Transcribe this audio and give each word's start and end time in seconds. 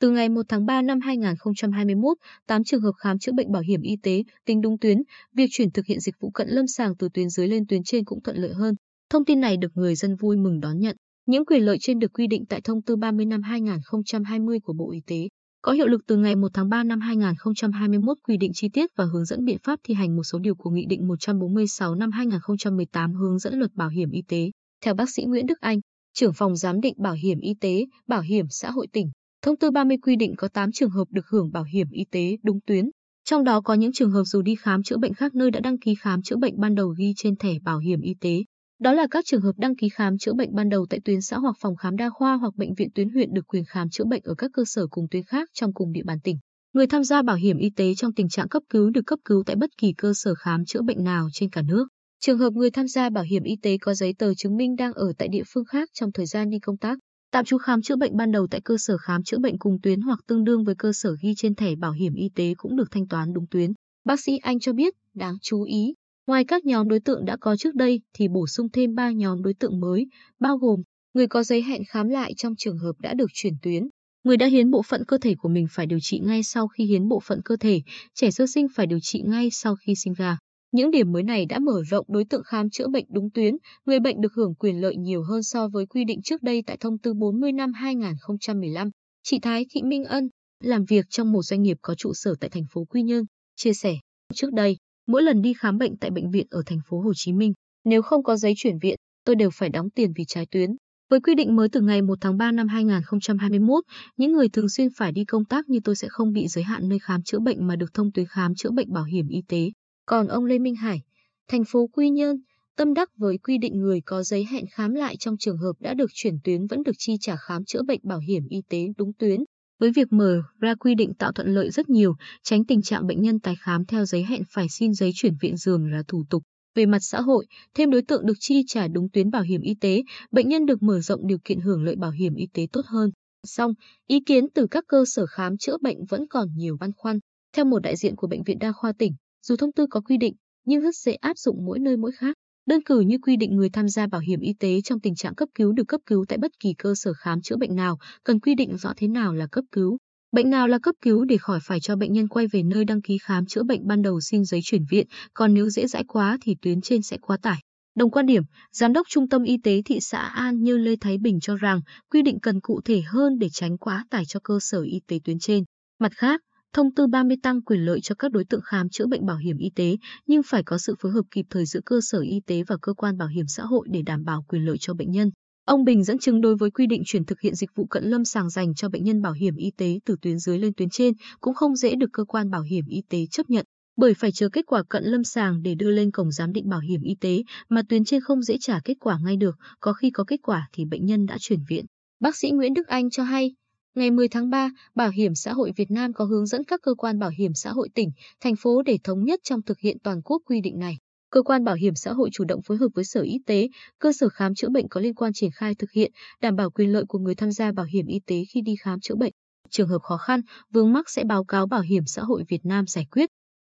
Từ 0.00 0.10
ngày 0.10 0.28
1 0.28 0.42
tháng 0.48 0.66
3 0.66 0.82
năm 0.82 1.00
2021, 1.00 2.16
8 2.46 2.64
trường 2.64 2.80
hợp 2.80 2.92
khám 2.98 3.18
chữa 3.18 3.32
bệnh 3.32 3.52
bảo 3.52 3.62
hiểm 3.62 3.82
y 3.82 3.96
tế 4.02 4.22
tính 4.44 4.60
đúng 4.60 4.78
tuyến, 4.78 4.98
việc 5.34 5.46
chuyển 5.50 5.70
thực 5.70 5.86
hiện 5.86 6.00
dịch 6.00 6.14
vụ 6.20 6.30
cận 6.30 6.48
lâm 6.48 6.66
sàng 6.66 6.96
từ 6.96 7.08
tuyến 7.14 7.28
dưới 7.28 7.48
lên 7.48 7.66
tuyến 7.66 7.82
trên 7.82 8.04
cũng 8.04 8.22
thuận 8.22 8.36
lợi 8.36 8.52
hơn. 8.54 8.74
Thông 9.10 9.24
tin 9.24 9.40
này 9.40 9.56
được 9.56 9.68
người 9.74 9.94
dân 9.94 10.16
vui 10.16 10.36
mừng 10.36 10.60
đón 10.60 10.78
nhận. 10.78 10.96
Những 11.26 11.44
quyền 11.44 11.62
lợi 11.62 11.76
trên 11.80 11.98
được 11.98 12.12
quy 12.12 12.26
định 12.26 12.44
tại 12.48 12.60
thông 12.60 12.82
tư 12.82 12.96
30 12.96 13.26
năm 13.26 13.42
2020 13.42 14.60
của 14.60 14.72
Bộ 14.72 14.92
Y 14.92 15.00
tế, 15.06 15.28
có 15.62 15.72
hiệu 15.72 15.86
lực 15.86 16.00
từ 16.06 16.16
ngày 16.16 16.36
1 16.36 16.48
tháng 16.54 16.68
3 16.68 16.84
năm 16.84 17.00
2021 17.00 18.18
quy 18.28 18.36
định 18.36 18.50
chi 18.54 18.68
tiết 18.72 18.90
và 18.96 19.04
hướng 19.04 19.24
dẫn 19.24 19.44
biện 19.44 19.58
pháp 19.62 19.80
thi 19.84 19.94
hành 19.94 20.16
một 20.16 20.24
số 20.24 20.38
điều 20.38 20.54
của 20.54 20.70
Nghị 20.70 20.86
định 20.86 21.08
146 21.08 21.94
năm 21.94 22.10
2018 22.10 23.14
hướng 23.14 23.38
dẫn 23.38 23.58
luật 23.58 23.74
bảo 23.74 23.88
hiểm 23.88 24.10
y 24.10 24.22
tế. 24.28 24.50
Theo 24.84 24.94
bác 24.94 25.10
sĩ 25.10 25.24
Nguyễn 25.24 25.46
Đức 25.46 25.60
Anh, 25.60 25.80
trưởng 26.14 26.32
phòng 26.32 26.56
giám 26.56 26.80
định 26.80 26.94
bảo 26.98 27.14
hiểm 27.14 27.40
y 27.40 27.54
tế, 27.60 27.86
bảo 28.06 28.20
hiểm 28.20 28.46
xã 28.50 28.70
hội 28.70 28.86
tỉnh, 28.92 29.10
thông 29.42 29.56
tư 29.56 29.70
30 29.70 29.96
quy 30.02 30.16
định 30.16 30.34
có 30.36 30.48
8 30.48 30.72
trường 30.72 30.90
hợp 30.90 31.04
được 31.10 31.26
hưởng 31.28 31.50
bảo 31.52 31.64
hiểm 31.64 31.86
y 31.90 32.04
tế 32.10 32.36
đúng 32.42 32.58
tuyến. 32.66 32.90
Trong 33.24 33.44
đó 33.44 33.60
có 33.60 33.74
những 33.74 33.92
trường 33.92 34.10
hợp 34.10 34.24
dù 34.24 34.42
đi 34.42 34.54
khám 34.54 34.82
chữa 34.82 34.96
bệnh 34.96 35.14
khác 35.14 35.34
nơi 35.34 35.50
đã 35.50 35.60
đăng 35.60 35.78
ký 35.78 35.94
khám 35.94 36.22
chữa 36.22 36.36
bệnh 36.36 36.60
ban 36.60 36.74
đầu 36.74 36.94
ghi 36.98 37.12
trên 37.16 37.36
thẻ 37.36 37.52
bảo 37.62 37.78
hiểm 37.78 38.00
y 38.00 38.14
tế. 38.20 38.44
Đó 38.80 38.92
là 38.92 39.06
các 39.10 39.24
trường 39.26 39.40
hợp 39.40 39.52
đăng 39.56 39.76
ký 39.76 39.88
khám 39.88 40.18
chữa 40.18 40.32
bệnh 40.32 40.54
ban 40.54 40.68
đầu 40.68 40.86
tại 40.90 41.00
tuyến 41.04 41.20
xã 41.20 41.38
hoặc 41.38 41.56
phòng 41.60 41.76
khám 41.76 41.96
đa 41.96 42.10
khoa 42.10 42.34
hoặc 42.34 42.54
bệnh 42.56 42.74
viện 42.74 42.88
tuyến 42.94 43.08
huyện 43.08 43.34
được 43.34 43.46
quyền 43.46 43.64
khám 43.64 43.90
chữa 43.90 44.04
bệnh 44.04 44.22
ở 44.24 44.34
các 44.38 44.50
cơ 44.54 44.62
sở 44.66 44.86
cùng 44.90 45.06
tuyến 45.10 45.24
khác 45.24 45.48
trong 45.54 45.74
cùng 45.74 45.92
địa 45.92 46.02
bàn 46.04 46.18
tỉnh. 46.24 46.36
Người 46.72 46.86
tham 46.86 47.04
gia 47.04 47.22
bảo 47.22 47.36
hiểm 47.36 47.58
y 47.58 47.70
tế 47.76 47.94
trong 47.94 48.12
tình 48.12 48.28
trạng 48.28 48.48
cấp 48.48 48.62
cứu 48.68 48.90
được 48.90 49.06
cấp 49.06 49.18
cứu 49.24 49.42
tại 49.46 49.56
bất 49.56 49.70
kỳ 49.78 49.92
cơ 49.92 50.12
sở 50.14 50.34
khám 50.34 50.64
chữa 50.64 50.82
bệnh 50.82 51.04
nào 51.04 51.28
trên 51.32 51.50
cả 51.50 51.62
nước. 51.62 51.86
Trường 52.20 52.38
hợp 52.38 52.52
người 52.52 52.70
tham 52.70 52.88
gia 52.88 53.10
bảo 53.10 53.24
hiểm 53.24 53.42
y 53.42 53.56
tế 53.62 53.78
có 53.80 53.94
giấy 53.94 54.14
tờ 54.18 54.34
chứng 54.34 54.56
minh 54.56 54.76
đang 54.76 54.92
ở 54.92 55.12
tại 55.18 55.28
địa 55.28 55.42
phương 55.46 55.64
khác 55.64 55.88
trong 55.92 56.12
thời 56.12 56.26
gian 56.26 56.50
đi 56.50 56.58
công 56.58 56.76
tác, 56.76 56.98
tạm 57.30 57.44
trú 57.44 57.58
khám 57.58 57.82
chữa 57.82 57.96
bệnh 57.96 58.16
ban 58.16 58.32
đầu 58.32 58.46
tại 58.50 58.60
cơ 58.60 58.76
sở 58.78 58.96
khám 58.96 59.22
chữa 59.22 59.38
bệnh 59.38 59.58
cùng 59.58 59.78
tuyến 59.82 60.00
hoặc 60.00 60.18
tương 60.26 60.44
đương 60.44 60.64
với 60.64 60.74
cơ 60.74 60.92
sở 60.92 61.16
ghi 61.22 61.34
trên 61.36 61.54
thẻ 61.54 61.74
bảo 61.76 61.92
hiểm 61.92 62.14
y 62.14 62.28
tế 62.34 62.54
cũng 62.56 62.76
được 62.76 62.90
thanh 62.90 63.06
toán 63.06 63.32
đúng 63.32 63.46
tuyến. 63.50 63.72
Bác 64.04 64.20
sĩ 64.20 64.36
Anh 64.36 64.60
cho 64.60 64.72
biết, 64.72 64.94
đáng 65.14 65.34
chú 65.42 65.62
ý, 65.62 65.94
ngoài 66.26 66.44
các 66.44 66.64
nhóm 66.64 66.88
đối 66.88 67.00
tượng 67.00 67.24
đã 67.24 67.36
có 67.40 67.56
trước 67.56 67.74
đây 67.74 68.00
thì 68.14 68.28
bổ 68.28 68.46
sung 68.46 68.68
thêm 68.72 68.94
3 68.94 69.10
nhóm 69.10 69.42
đối 69.42 69.54
tượng 69.54 69.80
mới, 69.80 70.06
bao 70.40 70.56
gồm 70.56 70.80
người 71.14 71.26
có 71.26 71.42
giấy 71.42 71.62
hẹn 71.62 71.82
khám 71.88 72.08
lại 72.08 72.34
trong 72.36 72.54
trường 72.58 72.78
hợp 72.78 72.92
đã 73.00 73.14
được 73.14 73.30
chuyển 73.32 73.54
tuyến, 73.62 73.82
người 74.24 74.36
đã 74.36 74.46
hiến 74.46 74.70
bộ 74.70 74.82
phận 74.82 75.04
cơ 75.04 75.18
thể 75.18 75.34
của 75.38 75.48
mình 75.48 75.66
phải 75.70 75.86
điều 75.86 75.98
trị 76.02 76.18
ngay 76.18 76.42
sau 76.42 76.68
khi 76.68 76.84
hiến 76.84 77.08
bộ 77.08 77.20
phận 77.20 77.40
cơ 77.44 77.56
thể, 77.56 77.82
trẻ 78.14 78.30
sơ 78.30 78.46
sinh 78.46 78.66
phải 78.74 78.86
điều 78.86 78.98
trị 79.02 79.22
ngay 79.26 79.48
sau 79.52 79.76
khi 79.76 79.94
sinh 79.94 80.12
ra. 80.12 80.38
Những 80.72 80.90
điểm 80.90 81.12
mới 81.12 81.22
này 81.22 81.46
đã 81.46 81.58
mở 81.58 81.82
rộng 81.90 82.06
đối 82.08 82.24
tượng 82.24 82.42
khám 82.44 82.70
chữa 82.70 82.88
bệnh 82.88 83.04
đúng 83.08 83.30
tuyến, 83.30 83.56
người 83.86 84.00
bệnh 84.00 84.20
được 84.20 84.32
hưởng 84.34 84.54
quyền 84.54 84.80
lợi 84.80 84.96
nhiều 84.96 85.22
hơn 85.22 85.42
so 85.42 85.68
với 85.68 85.86
quy 85.86 86.04
định 86.04 86.22
trước 86.22 86.42
đây 86.42 86.62
tại 86.66 86.76
thông 86.76 86.98
tư 86.98 87.14
40 87.14 87.52
năm 87.52 87.72
2015. 87.72 88.90
Chị 89.22 89.38
Thái 89.42 89.66
Thị 89.70 89.82
Minh 89.82 90.04
Ân, 90.04 90.28
làm 90.64 90.84
việc 90.84 91.04
trong 91.10 91.32
một 91.32 91.42
doanh 91.42 91.62
nghiệp 91.62 91.76
có 91.82 91.94
trụ 91.94 92.12
sở 92.14 92.34
tại 92.40 92.50
thành 92.50 92.64
phố 92.70 92.84
Quy 92.84 93.02
Nhơn, 93.02 93.24
chia 93.56 93.72
sẻ, 93.72 93.94
trước 94.34 94.52
đây, 94.52 94.76
mỗi 95.06 95.22
lần 95.22 95.42
đi 95.42 95.52
khám 95.58 95.78
bệnh 95.78 95.96
tại 95.96 96.10
bệnh 96.10 96.30
viện 96.30 96.46
ở 96.50 96.62
thành 96.66 96.78
phố 96.88 97.00
Hồ 97.00 97.12
Chí 97.16 97.32
Minh, 97.32 97.52
nếu 97.84 98.02
không 98.02 98.22
có 98.22 98.36
giấy 98.36 98.52
chuyển 98.56 98.78
viện, 98.78 98.96
tôi 99.24 99.36
đều 99.36 99.50
phải 99.54 99.68
đóng 99.68 99.90
tiền 99.90 100.12
vì 100.16 100.24
trái 100.28 100.46
tuyến. 100.50 100.70
Với 101.10 101.20
quy 101.20 101.34
định 101.34 101.56
mới 101.56 101.68
từ 101.68 101.80
ngày 101.80 102.02
1 102.02 102.18
tháng 102.20 102.36
3 102.36 102.52
năm 102.52 102.68
2021, 102.68 103.84
những 104.16 104.32
người 104.32 104.48
thường 104.48 104.68
xuyên 104.68 104.88
phải 104.96 105.12
đi 105.12 105.24
công 105.24 105.44
tác 105.44 105.68
như 105.68 105.80
tôi 105.84 105.96
sẽ 105.96 106.08
không 106.10 106.32
bị 106.32 106.48
giới 106.48 106.64
hạn 106.64 106.88
nơi 106.88 106.98
khám 106.98 107.22
chữa 107.22 107.38
bệnh 107.38 107.66
mà 107.66 107.76
được 107.76 107.94
thông 107.94 108.12
tuyến 108.12 108.26
khám 108.26 108.54
chữa 108.54 108.70
bệnh 108.70 108.92
bảo 108.92 109.04
hiểm 109.04 109.28
y 109.28 109.42
tế. 109.48 109.70
Còn 110.08 110.28
ông 110.28 110.44
Lê 110.44 110.58
Minh 110.58 110.74
Hải, 110.74 111.02
thành 111.48 111.64
phố 111.64 111.86
Quy 111.92 112.10
Nhơn, 112.10 112.36
tâm 112.76 112.94
đắc 112.94 113.10
với 113.16 113.38
quy 113.38 113.58
định 113.58 113.78
người 113.78 114.00
có 114.00 114.22
giấy 114.22 114.46
hẹn 114.50 114.64
khám 114.70 114.94
lại 114.94 115.16
trong 115.16 115.36
trường 115.38 115.58
hợp 115.58 115.72
đã 115.80 115.94
được 115.94 116.10
chuyển 116.14 116.34
tuyến 116.44 116.66
vẫn 116.66 116.82
được 116.82 116.92
chi 116.98 117.16
trả 117.20 117.36
khám 117.36 117.64
chữa 117.64 117.82
bệnh 117.82 118.00
bảo 118.02 118.18
hiểm 118.18 118.42
y 118.48 118.62
tế 118.68 118.86
đúng 118.96 119.12
tuyến. 119.18 119.40
Với 119.80 119.90
việc 119.90 120.12
mở 120.12 120.42
ra 120.60 120.74
quy 120.74 120.94
định 120.94 121.14
tạo 121.14 121.32
thuận 121.32 121.54
lợi 121.54 121.70
rất 121.70 121.88
nhiều, 121.88 122.14
tránh 122.42 122.64
tình 122.64 122.82
trạng 122.82 123.06
bệnh 123.06 123.22
nhân 123.22 123.40
tái 123.40 123.54
khám 123.60 123.84
theo 123.84 124.04
giấy 124.04 124.24
hẹn 124.24 124.42
phải 124.50 124.66
xin 124.68 124.94
giấy 124.94 125.10
chuyển 125.14 125.34
viện 125.40 125.56
giường 125.56 125.90
là 125.90 126.02
thủ 126.08 126.24
tục. 126.30 126.42
Về 126.74 126.86
mặt 126.86 127.00
xã 127.02 127.20
hội, 127.20 127.46
thêm 127.74 127.90
đối 127.90 128.02
tượng 128.02 128.26
được 128.26 128.36
chi 128.40 128.62
trả 128.66 128.88
đúng 128.88 129.08
tuyến 129.12 129.30
bảo 129.30 129.42
hiểm 129.42 129.60
y 129.60 129.74
tế, 129.80 130.02
bệnh 130.30 130.48
nhân 130.48 130.66
được 130.66 130.82
mở 130.82 131.00
rộng 131.00 131.26
điều 131.26 131.38
kiện 131.44 131.60
hưởng 131.60 131.84
lợi 131.84 131.96
bảo 131.96 132.10
hiểm 132.10 132.34
y 132.34 132.46
tế 132.54 132.66
tốt 132.72 132.82
hơn. 132.86 133.10
Song, 133.46 133.72
ý 134.06 134.20
kiến 134.20 134.46
từ 134.54 134.66
các 134.66 134.84
cơ 134.88 135.04
sở 135.06 135.26
khám 135.26 135.56
chữa 135.56 135.76
bệnh 135.82 136.04
vẫn 136.04 136.26
còn 136.30 136.48
nhiều 136.56 136.76
băn 136.80 136.90
khoăn. 136.96 137.18
Theo 137.56 137.64
một 137.64 137.78
đại 137.78 137.96
diện 137.96 138.16
của 138.16 138.26
Bệnh 138.26 138.42
viện 138.42 138.58
Đa 138.58 138.72
khoa 138.72 138.92
tỉnh, 138.98 139.12
dù 139.42 139.56
thông 139.56 139.72
tư 139.72 139.86
có 139.90 140.00
quy 140.00 140.16
định, 140.16 140.34
nhưng 140.66 140.80
rất 140.80 140.94
dễ 140.94 141.12
áp 141.12 141.38
dụng 141.38 141.64
mỗi 141.66 141.78
nơi 141.78 141.96
mỗi 141.96 142.12
khác. 142.12 142.36
Đơn 142.66 142.82
cử 142.82 143.00
như 143.00 143.18
quy 143.18 143.36
định 143.36 143.56
người 143.56 143.70
tham 143.70 143.88
gia 143.88 144.06
bảo 144.06 144.20
hiểm 144.20 144.40
y 144.40 144.52
tế 144.60 144.80
trong 144.80 145.00
tình 145.00 145.14
trạng 145.14 145.34
cấp 145.34 145.48
cứu 145.54 145.72
được 145.72 145.88
cấp 145.88 146.00
cứu 146.06 146.24
tại 146.28 146.38
bất 146.38 146.50
kỳ 146.60 146.74
cơ 146.78 146.94
sở 146.94 147.12
khám 147.12 147.40
chữa 147.42 147.56
bệnh 147.56 147.76
nào, 147.76 147.98
cần 148.24 148.40
quy 148.40 148.54
định 148.54 148.76
rõ 148.76 148.92
thế 148.96 149.08
nào 149.08 149.34
là 149.34 149.46
cấp 149.46 149.64
cứu. 149.72 149.98
Bệnh 150.32 150.50
nào 150.50 150.68
là 150.68 150.78
cấp 150.78 150.94
cứu 151.02 151.24
để 151.24 151.36
khỏi 151.36 151.58
phải 151.62 151.80
cho 151.80 151.96
bệnh 151.96 152.12
nhân 152.12 152.28
quay 152.28 152.46
về 152.46 152.62
nơi 152.62 152.84
đăng 152.84 153.02
ký 153.02 153.18
khám 153.22 153.46
chữa 153.46 153.62
bệnh 153.62 153.86
ban 153.86 154.02
đầu 154.02 154.20
xin 154.20 154.44
giấy 154.44 154.60
chuyển 154.64 154.82
viện, 154.90 155.06
còn 155.34 155.54
nếu 155.54 155.68
dễ 155.68 155.86
dãi 155.86 156.04
quá 156.08 156.38
thì 156.42 156.56
tuyến 156.62 156.80
trên 156.80 157.02
sẽ 157.02 157.16
quá 157.18 157.36
tải. 157.42 157.58
Đồng 157.94 158.10
quan 158.10 158.26
điểm, 158.26 158.42
Giám 158.72 158.92
đốc 158.92 159.06
Trung 159.08 159.28
tâm 159.28 159.42
Y 159.42 159.56
tế 159.62 159.82
thị 159.84 159.98
xã 160.00 160.18
An 160.18 160.62
Như 160.62 160.76
Lê 160.76 160.96
Thái 161.00 161.18
Bình 161.18 161.40
cho 161.40 161.56
rằng 161.56 161.80
quy 162.10 162.22
định 162.22 162.38
cần 162.42 162.60
cụ 162.60 162.80
thể 162.84 163.00
hơn 163.00 163.38
để 163.38 163.48
tránh 163.52 163.78
quá 163.78 164.04
tải 164.10 164.24
cho 164.24 164.40
cơ 164.44 164.58
sở 164.60 164.82
y 164.82 165.00
tế 165.06 165.18
tuyến 165.24 165.38
trên. 165.38 165.64
Mặt 166.00 166.12
khác, 166.14 166.40
Thông 166.72 166.94
tư 166.94 167.06
30 167.06 167.36
tăng 167.42 167.62
quyền 167.62 167.80
lợi 167.80 168.00
cho 168.00 168.14
các 168.14 168.32
đối 168.32 168.44
tượng 168.44 168.60
khám 168.64 168.88
chữa 168.88 169.06
bệnh 169.06 169.26
bảo 169.26 169.36
hiểm 169.36 169.58
y 169.58 169.70
tế, 169.74 169.96
nhưng 170.26 170.42
phải 170.46 170.62
có 170.62 170.78
sự 170.78 170.94
phối 171.00 171.12
hợp 171.12 171.22
kịp 171.30 171.46
thời 171.50 171.66
giữa 171.66 171.80
cơ 171.86 172.00
sở 172.02 172.20
y 172.20 172.40
tế 172.46 172.62
và 172.62 172.76
cơ 172.82 172.94
quan 172.94 173.18
bảo 173.18 173.28
hiểm 173.28 173.46
xã 173.46 173.62
hội 173.62 173.86
để 173.90 174.02
đảm 174.02 174.24
bảo 174.24 174.44
quyền 174.48 174.64
lợi 174.64 174.76
cho 174.80 174.94
bệnh 174.94 175.10
nhân. 175.10 175.30
Ông 175.64 175.84
Bình 175.84 176.04
dẫn 176.04 176.18
chứng 176.18 176.40
đối 176.40 176.56
với 176.56 176.70
quy 176.70 176.86
định 176.86 177.02
chuyển 177.06 177.24
thực 177.24 177.40
hiện 177.40 177.54
dịch 177.54 177.70
vụ 177.74 177.86
cận 177.86 178.04
lâm 178.04 178.24
sàng 178.24 178.50
dành 178.50 178.74
cho 178.74 178.88
bệnh 178.88 179.04
nhân 179.04 179.22
bảo 179.22 179.32
hiểm 179.32 179.56
y 179.56 179.70
tế 179.76 179.98
từ 180.04 180.16
tuyến 180.22 180.38
dưới 180.38 180.58
lên 180.58 180.72
tuyến 180.74 180.88
trên 180.90 181.14
cũng 181.40 181.54
không 181.54 181.76
dễ 181.76 181.94
được 181.94 182.10
cơ 182.12 182.24
quan 182.24 182.50
bảo 182.50 182.62
hiểm 182.62 182.84
y 182.88 183.02
tế 183.08 183.26
chấp 183.30 183.50
nhận, 183.50 183.64
bởi 183.96 184.14
phải 184.14 184.32
chờ 184.32 184.48
kết 184.48 184.66
quả 184.66 184.82
cận 184.88 185.04
lâm 185.04 185.24
sàng 185.24 185.62
để 185.62 185.74
đưa 185.74 185.90
lên 185.90 186.10
cổng 186.10 186.32
giám 186.32 186.52
định 186.52 186.68
bảo 186.68 186.80
hiểm 186.80 187.00
y 187.02 187.14
tế, 187.20 187.42
mà 187.68 187.82
tuyến 187.88 188.04
trên 188.04 188.20
không 188.20 188.42
dễ 188.42 188.56
trả 188.60 188.80
kết 188.84 188.94
quả 189.00 189.18
ngay 189.24 189.36
được, 189.36 189.56
có 189.80 189.92
khi 189.92 190.10
có 190.10 190.24
kết 190.24 190.40
quả 190.42 190.68
thì 190.72 190.84
bệnh 190.84 191.06
nhân 191.06 191.26
đã 191.26 191.36
chuyển 191.40 191.60
viện. 191.68 191.84
Bác 192.20 192.36
sĩ 192.36 192.50
Nguyễn 192.50 192.74
Đức 192.74 192.86
Anh 192.86 193.10
cho 193.10 193.22
hay, 193.22 193.54
Ngày 193.98 194.10
10 194.10 194.28
tháng 194.28 194.50
3, 194.50 194.70
Bảo 194.94 195.10
hiểm 195.10 195.34
xã 195.34 195.52
hội 195.52 195.72
Việt 195.76 195.90
Nam 195.90 196.12
có 196.12 196.24
hướng 196.24 196.46
dẫn 196.46 196.64
các 196.64 196.80
cơ 196.82 196.94
quan 196.94 197.18
bảo 197.18 197.30
hiểm 197.38 197.54
xã 197.54 197.70
hội 197.70 197.88
tỉnh, 197.94 198.10
thành 198.40 198.56
phố 198.56 198.82
để 198.82 198.98
thống 199.04 199.24
nhất 199.24 199.40
trong 199.42 199.62
thực 199.62 199.78
hiện 199.78 199.96
toàn 200.02 200.22
quốc 200.22 200.42
quy 200.46 200.60
định 200.60 200.78
này. 200.78 200.98
Cơ 201.30 201.42
quan 201.42 201.64
bảo 201.64 201.74
hiểm 201.74 201.94
xã 201.94 202.12
hội 202.12 202.28
chủ 202.32 202.44
động 202.44 202.62
phối 202.62 202.76
hợp 202.76 202.88
với 202.94 203.04
Sở 203.04 203.20
Y 203.20 203.38
tế, 203.46 203.68
cơ 203.98 204.12
sở 204.12 204.28
khám 204.28 204.54
chữa 204.54 204.68
bệnh 204.68 204.88
có 204.88 205.00
liên 205.00 205.14
quan 205.14 205.32
triển 205.32 205.50
khai 205.50 205.74
thực 205.74 205.90
hiện, 205.90 206.12
đảm 206.40 206.56
bảo 206.56 206.70
quyền 206.70 206.92
lợi 206.92 207.04
của 207.08 207.18
người 207.18 207.34
tham 207.34 207.52
gia 207.52 207.72
bảo 207.72 207.86
hiểm 207.86 208.06
y 208.06 208.20
tế 208.26 208.42
khi 208.50 208.60
đi 208.60 208.76
khám 208.76 209.00
chữa 209.00 209.14
bệnh. 209.14 209.32
Trường 209.70 209.88
hợp 209.88 210.02
khó 210.02 210.16
khăn, 210.16 210.40
vướng 210.72 210.92
mắc 210.92 211.10
sẽ 211.10 211.24
báo 211.24 211.44
cáo 211.44 211.66
Bảo 211.66 211.80
hiểm 211.80 212.02
xã 212.06 212.22
hội 212.22 212.44
Việt 212.48 212.64
Nam 212.64 212.86
giải 212.86 213.06
quyết. 213.10 213.30